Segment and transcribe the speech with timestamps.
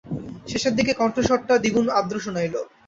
[0.47, 2.55] শেষের দিকে কণ্ঠস্বরটা দ্বিগুণ আর্দ্র শুনাইল।